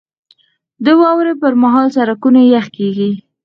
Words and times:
•د 0.85 0.87
واورې 1.01 1.33
پر 1.41 1.53
مهال 1.63 1.87
سړکونه 1.97 2.39
یخ 2.53 2.67
کېږي. 2.77 3.11